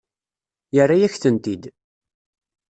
Yerra-yak-tent-id. 0.75 1.63